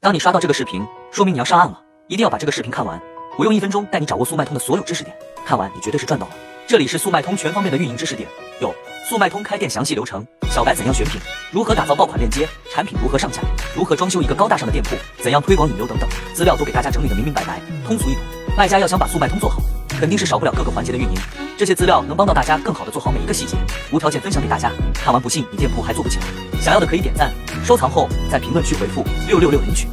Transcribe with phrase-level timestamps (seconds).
[0.00, 3.02] 当你刷到这个视频，说明你要上岸了，一定要把这个视频看完。
[3.36, 5.12] 我用一分钟带你掌握速卖通的所有知识点，
[5.44, 6.32] 看完你绝对是赚到了。
[6.68, 8.28] 这里是速卖通全方面的运营知识点，
[8.60, 8.72] 有
[9.08, 13.42] 速卖通开店详细流程，小白怎样选品，如何打造爆款链接，产品如何上架，
[13.74, 18.22] 如何装修一个高大上的店铺，怎样推广引流等等，资料都给大家整理的明明白白，通俗易懂。
[18.56, 21.18] 卖家要想把速卖通做好，肯定是少不了各个环节的运营，
[21.58, 23.56] 这些资料能帮到大家更好的做好每一个细节，
[23.90, 24.70] 无条件分享给大家。
[24.94, 26.24] 看完不信你店铺还做不起来，
[26.68, 27.32] 想要的可以点赞。
[27.64, 29.88] 收藏后，在评论区回复六六六领取。